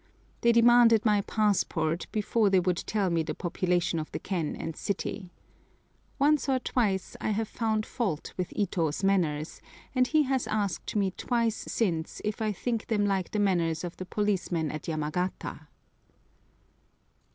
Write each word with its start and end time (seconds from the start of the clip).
They 0.41 0.51
demanded 0.51 1.05
my 1.05 1.21
passport 1.21 2.07
before 2.11 2.49
they 2.49 2.59
would 2.59 2.77
tell 2.87 3.11
me 3.11 3.21
the 3.21 3.35
population 3.35 3.99
of 3.99 4.11
the 4.11 4.17
ken 4.17 4.55
and 4.55 4.75
city. 4.75 5.29
Once 6.17 6.49
or 6.49 6.57
twice 6.57 7.15
I 7.21 7.29
have 7.29 7.47
found 7.47 7.85
fault 7.85 8.33
with 8.35 8.51
Ito's 8.55 9.03
manners, 9.03 9.61
and 9.93 10.07
he 10.07 10.23
has 10.23 10.47
asked 10.47 10.95
me 10.95 11.11
twice 11.11 11.65
since 11.71 12.19
if 12.25 12.41
I 12.41 12.51
think 12.51 12.87
them 12.87 13.05
like 13.05 13.29
the 13.29 13.37
manners 13.37 13.83
of 13.83 13.95
the 13.97 14.05
policemen 14.07 14.71
at 14.71 14.87
Yamagata! 14.87 15.67